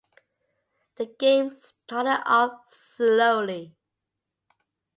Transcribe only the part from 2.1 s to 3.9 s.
off slowly.